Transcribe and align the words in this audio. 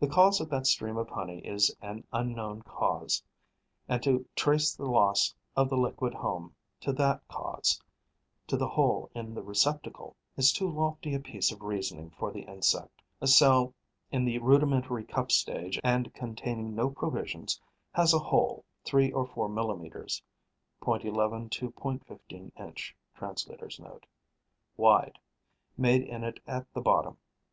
The 0.00 0.08
cause 0.08 0.40
of 0.40 0.50
that 0.50 0.66
stream 0.66 0.96
of 0.96 1.08
honey 1.08 1.38
is 1.46 1.72
an 1.80 2.04
unknown 2.12 2.62
cause; 2.62 3.22
and 3.88 4.02
to 4.02 4.26
trace 4.34 4.74
the 4.74 4.84
loss 4.90 5.32
of 5.54 5.70
the 5.70 5.76
liquid 5.76 6.12
home 6.12 6.56
to 6.80 6.92
that 6.94 7.20
cause, 7.28 7.80
to 8.48 8.56
the 8.56 8.66
hole 8.70 9.12
in 9.14 9.32
the 9.32 9.44
receptacle, 9.44 10.16
is 10.36 10.52
too 10.52 10.68
lofty 10.68 11.14
a 11.14 11.20
piece 11.20 11.52
of 11.52 11.62
reasoning 11.62 12.10
for 12.10 12.32
the 12.32 12.40
insect. 12.42 13.00
A 13.20 13.28
cell 13.28 13.72
in 14.10 14.24
the 14.24 14.38
rudimentary 14.38 15.04
cup 15.04 15.30
stage 15.30 15.78
and 15.84 16.12
containing 16.12 16.74
no 16.74 16.90
provisions 16.90 17.60
has 17.92 18.12
a 18.12 18.18
hole, 18.18 18.64
three 18.84 19.12
or 19.12 19.24
four 19.24 19.48
millimetres 19.48 20.20
(.11 20.82 21.48
to.15 21.52 22.50
inch. 22.58 22.96
Translator's 23.14 23.78
Note.) 23.78 24.04
wide, 24.76 25.20
made 25.78 26.02
in 26.02 26.24
it 26.24 26.40
at 26.44 26.66
the 26.74 26.80
bottom. 26.80 27.18